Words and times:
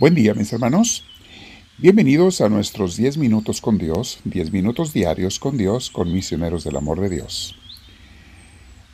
Buen 0.00 0.14
día 0.14 0.32
mis 0.32 0.52
hermanos. 0.52 1.02
Bienvenidos 1.76 2.40
a 2.40 2.48
nuestros 2.48 2.96
10 2.96 3.18
minutos 3.18 3.60
con 3.60 3.78
Dios, 3.78 4.20
10 4.26 4.52
minutos 4.52 4.92
diarios 4.92 5.40
con 5.40 5.56
Dios, 5.56 5.90
con 5.90 6.12
misioneros 6.12 6.62
del 6.62 6.76
amor 6.76 7.00
de 7.00 7.08
Dios. 7.08 7.56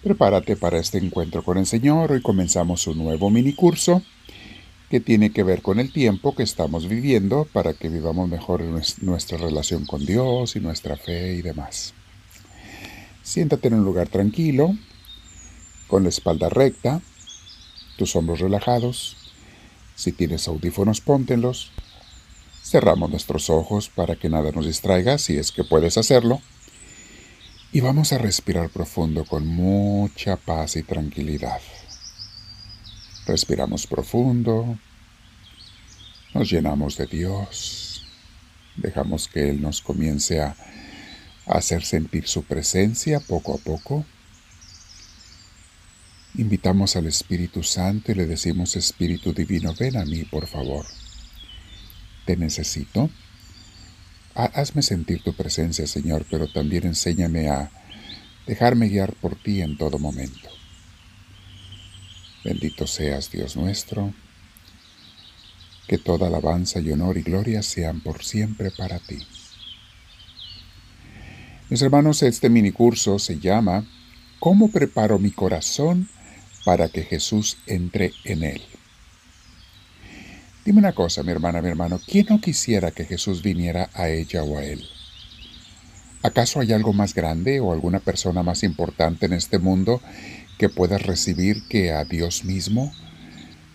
Prepárate 0.03 0.57
para 0.57 0.79
este 0.79 0.97
encuentro 0.97 1.43
con 1.43 1.59
el 1.59 1.67
Señor. 1.67 2.11
Hoy 2.11 2.23
comenzamos 2.23 2.87
un 2.87 2.97
nuevo 2.97 3.29
mini 3.29 3.53
curso 3.53 4.01
que 4.89 4.99
tiene 4.99 5.31
que 5.31 5.43
ver 5.43 5.61
con 5.61 5.79
el 5.79 5.93
tiempo 5.93 6.35
que 6.35 6.43
estamos 6.43 6.89
viviendo 6.89 7.47
para 7.53 7.75
que 7.75 7.91
vivamos 7.91 8.27
mejor 8.31 8.63
nuestra 9.03 9.37
relación 9.37 9.85
con 9.85 10.07
Dios 10.07 10.57
y 10.57 10.61
nuestra 10.61 10.97
fe 10.97 11.35
y 11.35 11.43
demás. 11.43 11.93
Siéntate 13.23 13.69
en 13.69 13.75
un 13.75 13.85
lugar 13.85 14.09
tranquilo, 14.09 14.75
con 15.87 16.03
la 16.03 16.09
espalda 16.09 16.49
recta, 16.49 17.03
tus 17.99 18.17
hombros 18.17 18.41
relajados 18.41 19.19
si 19.95 20.13
tienes 20.13 20.49
audífonos, 20.49 21.01
póntelos. 21.01 21.71
Cerramos 22.63 23.11
nuestros 23.11 23.51
ojos 23.51 23.89
para 23.89 24.17
que 24.17 24.29
nada 24.29 24.51
nos 24.53 24.67
distraiga, 24.67 25.19
si 25.19 25.37
es 25.37 25.53
que 25.53 25.65
puedes 25.65 25.99
hacerlo. 25.99 26.41
Y 27.73 27.81
vamos 27.81 28.13
a 28.13 28.19
respirar 28.19 28.71
profundo 28.71 29.25
con 29.25 29.47
mucha 29.47 30.37
paz 30.37 30.77
y 30.77 30.83
tranquilidad. 30.83 31.61
Respiramos 33.27 33.87
profundo. 33.87 34.79
Nos 36.35 36.51
llenamos 36.51 36.97
de 36.97 37.07
Dios. 37.07 38.07
Dejamos 38.77 39.29
que 39.29 39.51
Él 39.51 39.63
nos 39.63 39.81
comience 39.81 40.41
a 40.41 40.57
hacer 41.47 41.85
sentir 41.85 42.27
su 42.27 42.43
presencia 42.43 43.21
poco 43.21 43.55
a 43.55 43.59
poco. 43.59 44.05
Invitamos 46.37 46.97
al 46.97 47.07
Espíritu 47.07 47.63
Santo 47.63 48.11
y 48.11 48.17
le 48.17 48.27
decimos, 48.27 48.75
Espíritu 48.75 49.33
Divino, 49.33 49.73
ven 49.79 49.97
a 49.97 50.05
mí, 50.05 50.25
por 50.25 50.49
favor. 50.49 50.85
Te 52.25 52.37
necesito. 52.37 53.09
Hazme 54.35 54.83
sentir 54.83 55.23
tu 55.23 55.33
presencia, 55.33 55.87
Señor, 55.87 56.27
pero 56.29 56.49
también 56.49 56.87
enséñame 56.87 57.49
a 57.49 57.71
dejarme 58.49 58.89
guiar 58.89 59.15
por 59.15 59.37
ti 59.37 59.61
en 59.61 59.79
todo 59.79 60.01
momento. 60.01 60.49
Bendito 62.45 62.89
seas, 62.89 63.31
Dios 63.31 63.55
nuestro. 63.57 64.13
Que 65.87 65.99
toda 65.99 66.27
alabanza 66.27 66.81
y 66.81 66.91
honor 66.91 67.17
y 67.17 67.23
gloria 67.23 67.63
sean 67.63 68.01
por 68.01 68.25
siempre 68.25 68.73
para 68.73 68.99
ti. 68.99 69.19
Mis 71.71 71.81
hermanos, 71.81 72.25
este 72.25 72.51
minicurso 72.51 73.21
se 73.21 73.39
llama 73.39 73.87
¿Cómo 74.41 74.73
preparo 74.73 75.21
mi 75.21 75.31
corazón 75.31 76.09
para 76.65 76.89
que 76.89 77.03
Jesús 77.03 77.59
entre 77.67 78.13
en 78.25 78.43
él. 78.43 78.63
Dime 80.65 80.79
una 80.79 80.95
cosa, 80.95 81.23
mi 81.23 81.31
hermana, 81.31 81.61
mi 81.61 81.69
hermano, 81.69 82.01
¿quién 82.07 82.27
no 82.31 82.41
quisiera 82.41 82.91
que 82.91 83.05
Jesús 83.05 83.43
viniera 83.43 83.91
a 83.93 84.09
ella 84.09 84.43
o 84.43 84.57
a 84.57 84.65
él? 84.65 84.83
¿Acaso 86.23 86.61
hay 86.61 86.73
algo 86.73 86.95
más 86.95 87.15
grande 87.15 87.61
o 87.61 87.71
alguna 87.71 88.01
persona 88.01 88.43
más 88.43 88.63
importante 88.63 89.27
en 89.27 89.35
este 89.35 89.59
mundo 89.59 90.01
que 90.57 90.71
puedas 90.71 91.03
recibir 91.03 91.69
que 91.69 91.93
a 91.93 92.05
Dios 92.05 92.45
mismo 92.45 92.95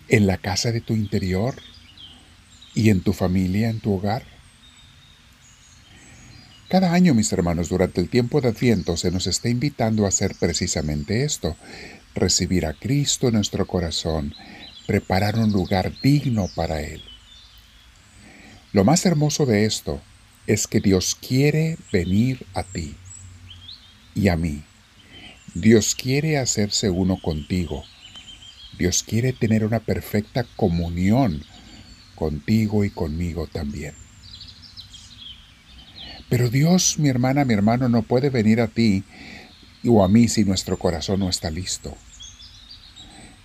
en 0.08 0.26
la 0.26 0.38
casa 0.38 0.72
de 0.72 0.82
tu 0.82 0.94
interior 0.94 1.54
y 2.74 2.90
en 2.90 3.02
tu 3.02 3.14
familia, 3.14 3.70
en 3.70 3.80
tu 3.80 3.94
hogar? 3.94 4.24
Cada 6.70 6.94
año, 6.94 7.14
mis 7.14 7.32
hermanos, 7.34 7.70
durante 7.70 8.02
el 8.02 8.10
tiempo 8.10 8.42
de 8.42 8.50
Adviento 8.50 8.98
se 8.98 9.12
nos 9.12 9.28
está 9.28 9.50
invitando 9.50 10.06
a 10.06 10.10
hacer 10.10 10.36
precisamente 10.40 11.24
esto, 11.24 11.56
recibir 12.16 12.66
a 12.66 12.74
Cristo 12.74 13.28
en 13.28 13.36
nuestro 13.36 13.66
corazón, 13.68 14.34
preparar 14.88 15.38
un 15.38 15.52
lugar 15.52 15.94
digno 16.02 16.50
para 16.56 16.82
Él. 16.82 17.02
Lo 18.72 18.84
más 18.84 19.06
hermoso 19.06 19.46
de 19.46 19.66
esto 19.66 20.02
es 20.48 20.68
que 20.68 20.80
Dios 20.80 21.16
quiere 21.16 21.78
venir 21.92 22.46
a 22.54 22.64
ti 22.64 22.96
y 24.16 24.28
a 24.28 24.36
mí. 24.36 24.64
Dios 25.54 25.96
quiere 25.96 26.38
hacerse 26.38 26.90
uno 26.90 27.20
contigo. 27.22 27.84
Dios 28.78 29.04
quiere 29.04 29.34
tener 29.34 29.66
una 29.66 29.80
perfecta 29.80 30.46
comunión 30.56 31.44
contigo 32.16 32.84
y 32.86 32.90
conmigo 32.90 33.48
también. 33.48 33.94
Pero 36.30 36.50
Dios, 36.50 37.00
mi 37.00 37.10
hermana, 37.10 37.44
mi 37.44 37.54
hermano, 37.54 37.90
no 37.90 38.04
puede 38.04 38.30
venir 38.30 38.62
a 38.62 38.68
ti 38.68 39.04
o 39.86 40.04
a 40.04 40.08
mí 40.08 40.28
si 40.28 40.44
nuestro 40.44 40.78
corazón 40.78 41.22
no 41.22 41.30
está 41.30 41.50
listo. 41.50 41.96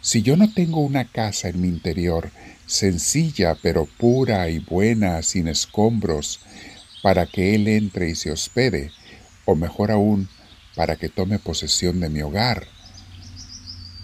Si 0.00 0.22
yo 0.22 0.36
no 0.36 0.52
tengo 0.52 0.80
una 0.80 1.04
casa 1.06 1.48
en 1.48 1.60
mi 1.60 1.68
interior, 1.68 2.30
sencilla 2.66 3.56
pero 3.62 3.86
pura 3.86 4.50
y 4.50 4.58
buena, 4.58 5.22
sin 5.22 5.48
escombros, 5.48 6.40
para 7.02 7.26
que 7.26 7.54
Él 7.54 7.68
entre 7.68 8.10
y 8.10 8.14
se 8.14 8.30
hospede, 8.30 8.90
o 9.44 9.54
mejor 9.54 9.90
aún, 9.90 10.28
para 10.74 10.96
que 10.96 11.08
tome 11.08 11.38
posesión 11.38 12.00
de 12.00 12.08
mi 12.08 12.22
hogar. 12.22 12.66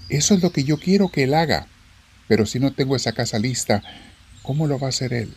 Eso 0.08 0.34
es 0.34 0.42
lo 0.42 0.52
que 0.52 0.64
yo 0.64 0.78
quiero 0.78 1.08
que 1.08 1.24
Él 1.24 1.34
haga, 1.34 1.66
pero 2.28 2.46
si 2.46 2.60
no 2.60 2.72
tengo 2.72 2.96
esa 2.96 3.12
casa 3.12 3.38
lista, 3.38 3.82
¿cómo 4.42 4.66
lo 4.66 4.78
va 4.78 4.86
a 4.86 4.90
hacer 4.90 5.12
Él? 5.12 5.34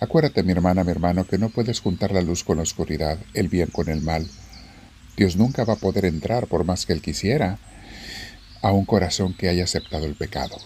Acuérdate, 0.00 0.42
mi 0.42 0.52
hermana, 0.52 0.84
mi 0.84 0.90
hermano, 0.90 1.26
que 1.26 1.38
no 1.38 1.48
puedes 1.48 1.80
juntar 1.80 2.12
la 2.12 2.20
luz 2.20 2.42
con 2.42 2.56
la 2.56 2.64
oscuridad, 2.64 3.18
el 3.34 3.48
bien 3.48 3.68
con 3.70 3.88
el 3.88 4.00
mal. 4.00 4.26
Dios 5.16 5.36
nunca 5.36 5.64
va 5.64 5.74
a 5.74 5.76
poder 5.76 6.04
entrar, 6.04 6.46
por 6.46 6.64
más 6.64 6.86
que 6.86 6.92
Él 6.92 7.02
quisiera, 7.02 7.58
a 8.62 8.72
un 8.72 8.84
corazón 8.84 9.34
que 9.34 9.48
haya 9.48 9.64
aceptado 9.64 10.06
el 10.06 10.14
pecado. 10.14 10.56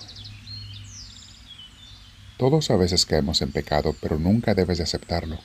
Todos 2.36 2.70
a 2.70 2.76
veces 2.76 3.06
caemos 3.06 3.40
en 3.40 3.50
pecado, 3.50 3.94
pero 4.00 4.18
nunca 4.18 4.54
debes 4.54 4.78
de 4.78 4.84
aceptarlo. 4.84 5.38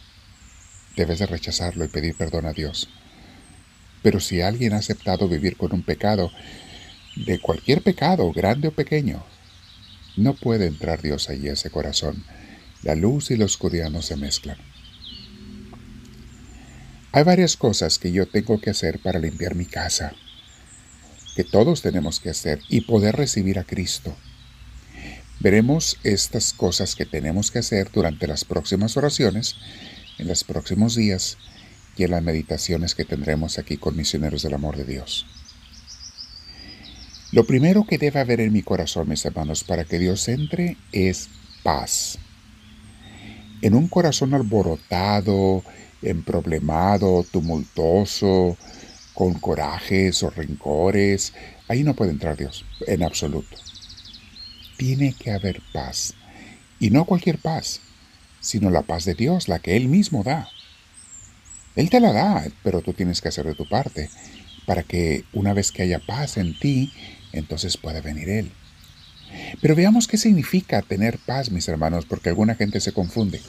Debes 0.98 1.20
de 1.20 1.26
rechazarlo 1.26 1.86
y 1.86 1.88
pedir 1.88 2.16
perdón 2.16 2.46
a 2.46 2.52
Dios. 2.52 2.90
Pero 4.04 4.20
si 4.20 4.42
alguien 4.42 4.74
ha 4.74 4.78
aceptado 4.78 5.30
vivir 5.30 5.56
con 5.56 5.74
un 5.74 5.84
pecado, 5.84 6.32
de 7.16 7.40
cualquier 7.40 7.82
pecado, 7.82 8.32
grande 8.34 8.68
o 8.68 8.72
pequeño, 8.72 9.24
no 10.18 10.34
puede 10.34 10.68
entrar 10.68 11.02
Dios 11.02 11.30
allí 11.30 11.48
a 11.48 11.54
ese 11.54 11.70
corazón. 11.70 12.24
La 12.84 12.96
luz 12.96 13.32
y 13.32 13.38
la 13.38 13.46
oscuridad 13.46 13.90
no 13.90 14.02
se 14.02 14.18
mezclan. 14.18 14.58
Hay 17.14 17.24
varias 17.24 17.58
cosas 17.58 18.00
que 18.00 18.14
yo 18.14 18.26
tengo 18.26 18.62
que 18.62 18.70
hacer 18.70 19.00
para 19.00 19.20
limpiar 19.20 19.54
mi 19.56 19.66
casa, 19.66 20.14
que 21.36 21.44
todos 21.44 21.82
tenemos 21.82 22.22
que 22.22 22.30
hacer 22.30 22.62
y 22.70 22.82
poder 22.82 23.18
recibir 23.18 23.60
a 23.60 23.66
Cristo. 23.66 24.16
Veremos 25.42 25.98
estas 26.04 26.54
cosas 26.54 26.96
que 26.96 27.06
tenemos 27.06 27.52
que 27.52 27.60
hacer 27.60 27.92
durante 27.92 28.28
las 28.28 28.46
próximas 28.46 28.96
oraciones, 28.96 29.56
en 30.20 30.28
los 30.28 30.46
próximos 30.46 30.96
días 30.96 31.38
y 31.98 32.04
en 32.04 32.12
las 32.12 32.24
meditaciones 32.24 32.96
que 32.96 33.04
tendremos 33.04 33.58
aquí 33.58 33.76
con 33.76 33.98
misioneros 33.98 34.44
del 34.44 34.54
amor 34.54 34.78
de 34.78 34.86
Dios. 34.86 35.26
Lo 37.34 37.46
primero 37.46 37.86
que 37.86 37.98
debe 37.98 38.20
haber 38.20 38.40
en 38.40 38.54
mi 38.54 38.62
corazón, 38.62 39.10
mis 39.10 39.26
hermanos, 39.26 39.64
para 39.64 39.84
que 39.84 40.00
Dios 40.00 40.28
entre 40.30 40.78
es 40.92 41.28
paz. 41.64 42.20
En 43.62 43.76
un 43.76 43.88
corazón 43.88 44.34
alborotado, 44.34 45.64
emproblemado, 46.02 47.26
tumultuoso, 47.32 48.58
con 49.14 49.34
corajes 49.36 50.24
o 50.24 50.30
rencores. 50.30 51.34
Ahí 51.68 51.84
no 51.84 51.94
puede 51.94 52.12
entrar 52.12 52.38
Dios, 52.38 52.66
en 52.88 53.04
absoluto. 53.04 53.58
Tiene 54.78 55.14
que 55.14 55.32
haber 55.32 55.62
paz. 55.74 56.16
Y 56.80 56.90
no 56.90 57.06
cualquier 57.06 57.38
paz, 57.38 57.82
sino 58.40 58.70
la 58.70 58.82
paz 58.82 59.06
de 59.06 59.14
Dios, 59.14 59.48
la 59.48 59.60
que 59.60 59.78
Él 59.78 59.88
mismo 59.88 60.24
da. 60.24 60.50
Él 61.76 61.90
te 61.90 62.00
la 62.00 62.12
da, 62.12 62.48
pero 62.64 62.82
tú 62.82 62.94
tienes 62.94 63.22
que 63.22 63.30
hacer 63.30 63.46
de 63.46 63.56
tu 63.56 63.68
parte, 63.68 64.10
para 64.66 64.84
que 64.84 65.24
una 65.34 65.54
vez 65.54 65.72
que 65.72 65.84
haya 65.84 66.00
paz 66.00 66.38
en 66.38 66.58
ti, 66.58 66.92
entonces 67.32 67.78
pueda 67.78 68.02
venir 68.02 68.30
Él. 68.30 68.52
Pero 69.60 69.76
veamos 69.76 70.08
qué 70.08 70.18
significa 70.18 70.82
tener 70.82 71.18
paz, 71.18 71.52
mis 71.52 71.68
hermanos, 71.68 72.06
porque 72.06 72.30
alguna 72.30 72.56
gente 72.56 72.80
se 72.80 72.94
confunde. 72.94 73.42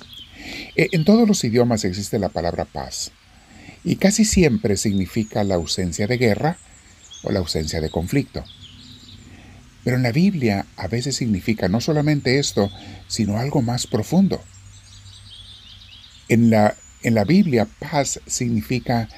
Eh, 0.76 0.88
en 0.93 1.04
todos 1.04 1.28
los 1.28 1.44
idiomas 1.44 1.84
existe 1.84 2.19
la 2.19 2.28
palabra 2.28 2.64
paz 2.64 3.12
y 3.84 3.96
casi 3.96 4.25
siempre 4.25 4.76
significa 4.76 5.44
la 5.44 5.56
ausencia 5.56 6.06
de 6.06 6.19
guerra 6.19 6.56
o 7.22 7.32
la 7.32 7.40
ausencia 7.40 7.81
de 7.81 7.90
conflicto. 7.90 8.44
Pero 9.84 9.96
en 9.96 10.02
la 10.02 10.12
Biblia 10.12 10.66
a 10.76 10.87
veces 10.87 11.16
significa 11.16 11.69
no 11.69 11.81
solamente 11.81 12.38
esto, 12.38 12.70
sino 13.08 13.38
algo 13.38 13.62
más 13.62 13.87
profundo. 13.87 14.43
En 16.28 16.50
la, 16.50 16.76
en 17.02 17.14
la 17.14 17.25
Biblia 17.25 17.66
paz 17.78 18.20
significa 18.26 19.08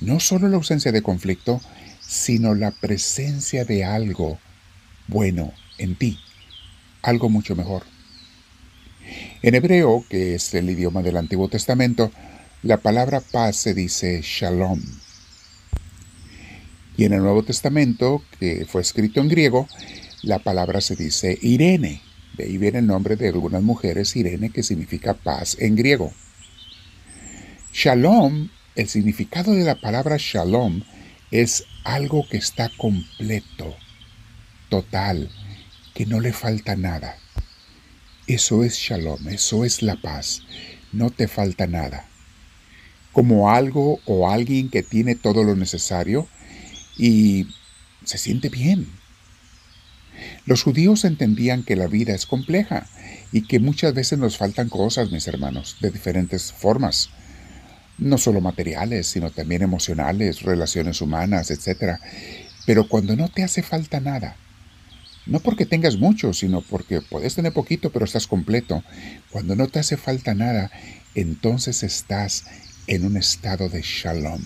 no 0.00 0.18
solo 0.18 0.48
la 0.48 0.56
ausencia 0.56 0.92
de 0.92 1.02
conflicto, 1.02 1.60
sino 2.00 2.54
la 2.54 2.72
presencia 2.72 3.64
de 3.64 3.84
algo 3.84 4.38
bueno 5.06 5.52
en 5.80 5.96
ti, 5.96 6.18
algo 7.02 7.28
mucho 7.28 7.56
mejor. 7.56 7.84
En 9.42 9.54
hebreo, 9.54 10.04
que 10.08 10.34
es 10.34 10.54
el 10.54 10.70
idioma 10.70 11.02
del 11.02 11.16
Antiguo 11.16 11.48
Testamento, 11.48 12.12
la 12.62 12.76
palabra 12.76 13.20
paz 13.20 13.56
se 13.56 13.74
dice 13.74 14.20
shalom. 14.22 14.80
Y 16.96 17.04
en 17.04 17.14
el 17.14 17.22
Nuevo 17.22 17.42
Testamento, 17.42 18.22
que 18.38 18.66
fue 18.66 18.82
escrito 18.82 19.20
en 19.20 19.28
griego, 19.28 19.66
la 20.22 20.38
palabra 20.38 20.82
se 20.82 20.96
dice 20.96 21.38
irene, 21.40 22.02
De 22.36 22.44
ahí 22.44 22.58
viene 22.58 22.80
el 22.80 22.86
nombre 22.86 23.16
de 23.16 23.28
algunas 23.28 23.62
mujeres, 23.62 24.14
Irene, 24.16 24.50
que 24.50 24.62
significa 24.62 25.14
paz 25.14 25.56
en 25.58 25.76
griego. 25.76 26.12
Shalom, 27.72 28.50
el 28.76 28.88
significado 28.88 29.52
de 29.52 29.64
la 29.64 29.74
palabra 29.74 30.16
shalom 30.18 30.82
es 31.30 31.64
algo 31.84 32.26
que 32.28 32.36
está 32.36 32.70
completo, 32.76 33.74
total, 34.68 35.30
que 36.00 36.06
no 36.06 36.18
le 36.18 36.32
falta 36.32 36.76
nada. 36.76 37.18
Eso 38.26 38.64
es 38.64 38.74
shalom, 38.78 39.28
eso 39.28 39.66
es 39.66 39.82
la 39.82 39.96
paz, 39.96 40.40
no 40.92 41.10
te 41.10 41.28
falta 41.28 41.66
nada. 41.66 42.06
Como 43.12 43.50
algo 43.50 44.00
o 44.06 44.30
alguien 44.30 44.70
que 44.70 44.82
tiene 44.82 45.14
todo 45.14 45.44
lo 45.44 45.56
necesario 45.56 46.26
y 46.96 47.48
se 48.02 48.16
siente 48.16 48.48
bien. 48.48 48.86
Los 50.46 50.62
judíos 50.62 51.04
entendían 51.04 51.64
que 51.64 51.76
la 51.76 51.86
vida 51.86 52.14
es 52.14 52.24
compleja 52.24 52.86
y 53.30 53.42
que 53.42 53.58
muchas 53.58 53.92
veces 53.92 54.18
nos 54.18 54.38
faltan 54.38 54.70
cosas, 54.70 55.10
mis 55.10 55.28
hermanos, 55.28 55.76
de 55.82 55.90
diferentes 55.90 56.50
formas 56.50 57.10
no 57.98 58.16
solo 58.16 58.40
materiales, 58.40 59.06
sino 59.06 59.30
también 59.30 59.60
emocionales, 59.60 60.40
relaciones 60.40 61.02
humanas, 61.02 61.50
etc. 61.50 61.98
Pero 62.64 62.88
cuando 62.88 63.16
no 63.16 63.28
te 63.28 63.42
hace 63.42 63.62
falta 63.62 64.00
nada, 64.00 64.38
no 65.26 65.40
porque 65.40 65.66
tengas 65.66 65.96
mucho, 65.96 66.32
sino 66.32 66.60
porque 66.62 67.00
puedes 67.00 67.34
tener 67.34 67.52
poquito, 67.52 67.90
pero 67.90 68.04
estás 68.04 68.26
completo, 68.26 68.82
cuando 69.30 69.56
no 69.56 69.68
te 69.68 69.78
hace 69.78 69.96
falta 69.96 70.34
nada, 70.34 70.70
entonces 71.14 71.82
estás 71.82 72.44
en 72.86 73.04
un 73.04 73.16
estado 73.16 73.68
de 73.68 73.82
shalom, 73.82 74.42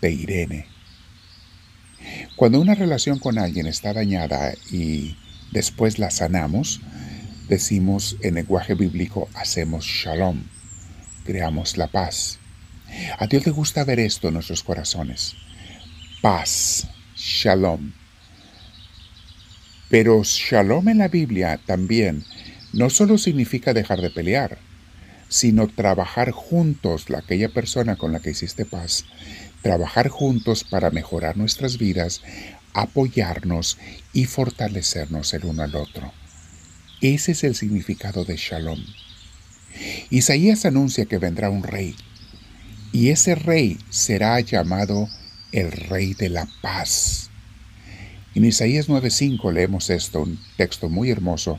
de 0.00 0.12
Irene. 0.12 0.66
Cuando 2.36 2.60
una 2.60 2.74
relación 2.74 3.18
con 3.18 3.38
alguien 3.38 3.66
está 3.66 3.92
dañada 3.92 4.54
y 4.70 5.16
después 5.52 5.98
la 5.98 6.10
sanamos, 6.10 6.80
decimos 7.48 8.16
en 8.22 8.34
lenguaje 8.34 8.74
bíblico, 8.74 9.28
hacemos 9.34 9.84
shalom 9.84 10.44
creamos 11.24 11.76
la 11.76 11.86
paz. 11.86 12.38
A 13.18 13.26
Dios 13.26 13.46
le 13.46 13.52
gusta 13.52 13.84
ver 13.84 14.00
esto 14.00 14.28
en 14.28 14.34
nuestros 14.34 14.62
corazones. 14.62 15.36
Paz, 16.20 16.88
shalom. 17.14 17.92
Pero 19.90 20.22
shalom 20.22 20.88
en 20.88 20.98
la 20.98 21.08
Biblia 21.08 21.60
también 21.66 22.24
no 22.72 22.88
solo 22.90 23.18
significa 23.18 23.74
dejar 23.74 24.00
de 24.00 24.10
pelear, 24.10 24.58
sino 25.28 25.66
trabajar 25.66 26.30
juntos, 26.30 27.10
la 27.10 27.18
aquella 27.18 27.48
persona 27.48 27.96
con 27.96 28.12
la 28.12 28.20
que 28.20 28.30
hiciste 28.30 28.64
paz, 28.64 29.04
trabajar 29.62 30.08
juntos 30.08 30.64
para 30.64 30.90
mejorar 30.90 31.36
nuestras 31.36 31.76
vidas, 31.76 32.22
apoyarnos 32.72 33.78
y 34.12 34.26
fortalecernos 34.26 35.34
el 35.34 35.44
uno 35.44 35.64
al 35.64 35.74
otro. 35.74 36.12
Ese 37.00 37.32
es 37.32 37.44
el 37.44 37.56
significado 37.56 38.24
de 38.24 38.36
shalom. 38.36 38.78
Isaías 40.10 40.66
anuncia 40.66 41.06
que 41.06 41.18
vendrá 41.18 41.50
un 41.50 41.64
rey, 41.64 41.96
y 42.92 43.10
ese 43.10 43.34
rey 43.34 43.78
será 43.88 44.38
llamado 44.40 45.08
el 45.52 45.72
Rey 45.72 46.14
de 46.14 46.28
la 46.28 46.48
Paz. 46.60 47.29
En 48.34 48.44
Isaías 48.44 48.88
9:5 48.88 49.52
leemos 49.52 49.90
esto, 49.90 50.22
un 50.22 50.38
texto 50.56 50.88
muy 50.88 51.10
hermoso. 51.10 51.58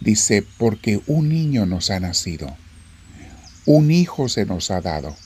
Dice, 0.00 0.44
porque 0.58 1.00
un 1.06 1.28
niño 1.28 1.66
nos 1.66 1.90
ha 1.90 1.98
nacido, 1.98 2.56
un 3.64 3.90
hijo 3.90 4.28
se 4.28 4.44
nos 4.46 4.70
ha 4.70 4.80
dado. 4.80 5.16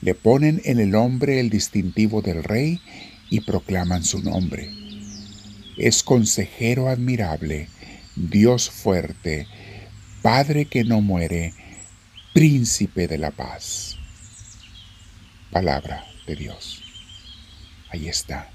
Le 0.00 0.14
ponen 0.14 0.62
en 0.64 0.78
el 0.78 0.94
hombre 0.94 1.40
el 1.40 1.50
distintivo 1.50 2.22
del 2.22 2.44
rey 2.44 2.80
y 3.28 3.40
proclaman 3.40 4.04
su 4.04 4.22
nombre. 4.22 4.70
Es 5.76 6.02
consejero 6.02 6.88
admirable, 6.88 7.68
Dios 8.14 8.70
fuerte, 8.70 9.46
Padre 10.22 10.64
que 10.64 10.84
no 10.84 11.00
muere, 11.00 11.54
príncipe 12.32 13.08
de 13.08 13.18
la 13.18 13.30
paz. 13.30 13.96
Palabra 15.50 16.04
de 16.26 16.36
Dios. 16.36 16.82
Ahí 17.90 18.08
está. 18.08 18.50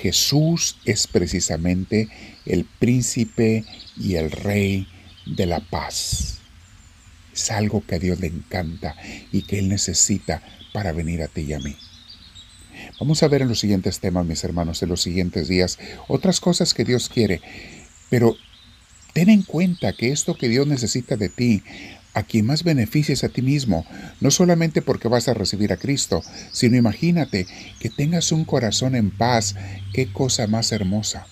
Jesús 0.00 0.78
es 0.84 1.06
precisamente 1.06 2.08
el 2.46 2.64
príncipe 2.64 3.64
y 3.96 4.14
el 4.14 4.30
rey 4.30 4.88
de 5.26 5.46
la 5.46 5.60
paz. 5.60 6.38
Es 7.32 7.50
algo 7.50 7.84
que 7.86 7.96
a 7.96 7.98
Dios 7.98 8.20
le 8.20 8.28
encanta 8.28 8.96
y 9.32 9.42
que 9.42 9.58
Él 9.58 9.68
necesita 9.68 10.42
para 10.72 10.92
venir 10.92 11.22
a 11.22 11.28
ti 11.28 11.42
y 11.42 11.52
a 11.52 11.58
mí. 11.58 11.76
Vamos 13.00 13.22
a 13.22 13.28
ver 13.28 13.42
en 13.42 13.48
los 13.48 13.60
siguientes 13.60 14.00
temas, 14.00 14.26
mis 14.26 14.44
hermanos, 14.44 14.82
en 14.82 14.88
los 14.88 15.02
siguientes 15.02 15.48
días, 15.48 15.78
otras 16.06 16.40
cosas 16.40 16.74
que 16.74 16.84
Dios 16.84 17.08
quiere, 17.08 17.40
pero 18.08 18.36
Ten 19.18 19.30
en 19.30 19.42
cuenta 19.42 19.92
que 19.94 20.12
esto 20.12 20.36
que 20.36 20.48
Dios 20.48 20.68
necesita 20.68 21.16
de 21.16 21.28
ti, 21.28 21.64
a 22.18 22.24
quien 22.24 22.46
más 22.46 22.64
beneficies 22.64 23.22
a 23.22 23.28
ti 23.28 23.42
mismo, 23.42 23.86
no 24.20 24.32
solamente 24.32 24.82
porque 24.82 25.06
vas 25.06 25.28
a 25.28 25.34
recibir 25.34 25.72
a 25.72 25.76
Cristo, 25.76 26.20
sino 26.50 26.76
imagínate 26.76 27.46
que 27.78 27.90
tengas 27.90 28.32
un 28.32 28.44
corazón 28.44 28.96
en 28.96 29.12
paz, 29.12 29.54
qué 29.92 30.12
cosa 30.12 30.48
más 30.48 30.72
hermosa. 30.72 31.28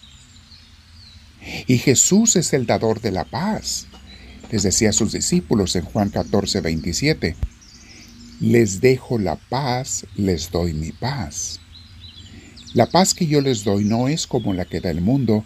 Y 1.67 1.79
Jesús 1.79 2.37
es 2.37 2.53
el 2.53 2.67
dador 2.67 3.01
de 3.01 3.11
la 3.11 3.25
paz. 3.25 3.89
Les 4.53 4.63
decía 4.63 4.91
a 4.91 4.93
sus 4.93 5.11
discípulos 5.11 5.75
en 5.75 5.85
Juan 5.85 6.11
14, 6.11 6.61
27, 6.61 7.35
les 8.39 8.81
dejo 8.81 9.19
la 9.19 9.35
paz, 9.35 10.07
les 10.15 10.53
doy 10.53 10.73
mi 10.73 10.93
paz. 10.93 11.59
La 12.75 12.87
paz 12.87 13.13
que 13.13 13.27
yo 13.27 13.41
les 13.41 13.65
doy 13.65 13.85
no 13.85 14.07
es 14.07 14.29
como 14.29 14.55
la 14.55 14.67
que 14.67 14.81
da 14.81 14.91
el 14.91 15.01
mundo, 15.01 15.45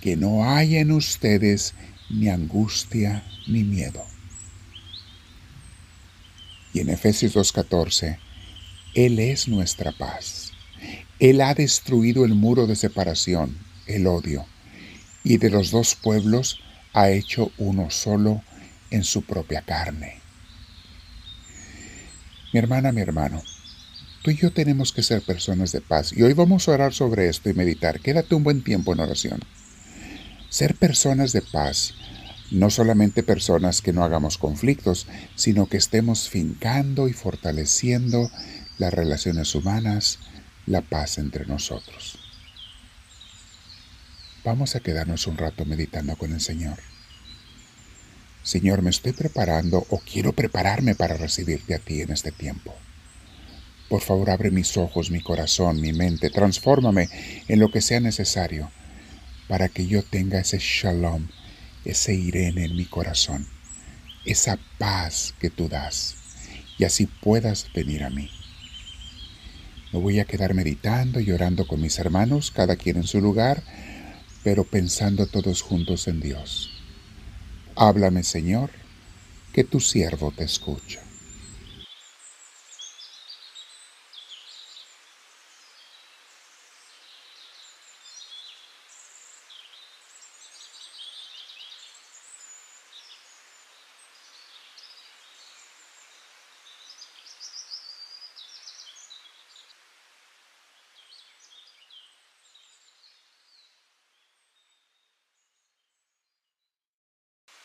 que 0.00 0.16
no 0.16 0.48
haya 0.48 0.78
en 0.78 0.92
ustedes 0.92 1.74
ni 2.08 2.28
angustia 2.28 3.24
ni 3.48 3.64
miedo. 3.64 4.04
Y 6.72 6.80
en 6.80 6.90
Efesios 6.90 7.34
2.14, 7.34 8.18
Él 8.94 9.18
es 9.18 9.48
nuestra 9.48 9.92
paz. 9.92 10.52
Él 11.18 11.40
ha 11.40 11.54
destruido 11.54 12.24
el 12.24 12.34
muro 12.34 12.66
de 12.66 12.76
separación, 12.76 13.58
el 13.86 14.06
odio, 14.06 14.46
y 15.22 15.36
de 15.36 15.50
los 15.50 15.70
dos 15.70 15.94
pueblos 15.94 16.60
ha 16.92 17.10
hecho 17.10 17.52
uno 17.58 17.90
solo 17.90 18.42
en 18.90 19.04
su 19.04 19.22
propia 19.22 19.62
carne. 19.62 20.20
Mi 22.52 22.58
hermana, 22.58 22.90
mi 22.90 23.00
hermano, 23.00 23.42
tú 24.22 24.30
y 24.30 24.36
yo 24.36 24.52
tenemos 24.52 24.92
que 24.92 25.02
ser 25.02 25.22
personas 25.22 25.72
de 25.72 25.80
paz 25.80 26.12
y 26.12 26.22
hoy 26.22 26.32
vamos 26.32 26.68
a 26.68 26.72
orar 26.72 26.92
sobre 26.92 27.28
esto 27.28 27.48
y 27.48 27.54
meditar. 27.54 28.00
Quédate 28.00 28.34
un 28.34 28.42
buen 28.42 28.62
tiempo 28.62 28.92
en 28.92 29.00
oración. 29.00 29.40
Ser 30.48 30.74
personas 30.74 31.32
de 31.32 31.42
paz, 31.42 31.94
no 32.50 32.70
solamente 32.70 33.22
personas 33.22 33.82
que 33.82 33.92
no 33.92 34.04
hagamos 34.04 34.38
conflictos, 34.38 35.06
sino 35.36 35.66
que 35.66 35.76
estemos 35.76 36.28
fincando 36.28 37.08
y 37.08 37.12
fortaleciendo 37.12 38.30
las 38.78 38.92
relaciones 38.92 39.54
humanas, 39.54 40.18
la 40.66 40.80
paz 40.80 41.18
entre 41.18 41.46
nosotros. 41.46 42.18
Vamos 44.44 44.74
a 44.74 44.80
quedarnos 44.80 45.26
un 45.26 45.36
rato 45.36 45.64
meditando 45.64 46.16
con 46.16 46.32
el 46.32 46.40
Señor. 46.40 46.78
Señor, 48.42 48.80
me 48.80 48.90
estoy 48.90 49.12
preparando 49.12 49.86
o 49.90 49.98
quiero 49.98 50.32
prepararme 50.32 50.94
para 50.94 51.16
recibirte 51.16 51.74
a 51.74 51.78
ti 51.78 52.00
en 52.00 52.10
este 52.10 52.32
tiempo. 52.32 52.74
Por 53.90 54.00
favor, 54.00 54.30
abre 54.30 54.50
mis 54.50 54.76
ojos, 54.76 55.10
mi 55.10 55.20
corazón, 55.20 55.80
mi 55.80 55.92
mente, 55.92 56.30
transfórmame 56.30 57.08
en 57.48 57.58
lo 57.58 57.70
que 57.70 57.82
sea 57.82 58.00
necesario 58.00 58.70
para 59.46 59.68
que 59.68 59.86
yo 59.86 60.02
tenga 60.04 60.38
ese 60.38 60.58
shalom, 60.58 61.26
ese 61.84 62.14
irene 62.14 62.64
en 62.64 62.76
mi 62.76 62.84
corazón, 62.84 63.46
esa 64.24 64.58
paz 64.78 65.34
que 65.40 65.50
tú 65.50 65.68
das, 65.68 66.16
y 66.78 66.84
así 66.84 67.06
puedas 67.06 67.66
venir 67.74 68.04
a 68.04 68.10
mí. 68.10 68.30
Me 69.92 69.98
voy 69.98 70.20
a 70.20 70.24
quedar 70.24 70.54
meditando 70.54 71.20
y 71.20 71.32
orando 71.32 71.66
con 71.66 71.80
mis 71.80 71.98
hermanos, 71.98 72.50
cada 72.50 72.76
quien 72.76 72.96
en 72.96 73.06
su 73.06 73.20
lugar, 73.20 73.62
pero 74.44 74.64
pensando 74.64 75.26
todos 75.26 75.62
juntos 75.62 76.06
en 76.06 76.20
Dios. 76.20 76.70
Háblame, 77.76 78.22
Señor, 78.22 78.70
que 79.52 79.64
tu 79.64 79.80
siervo 79.80 80.32
te 80.36 80.44
escucha. 80.44 81.00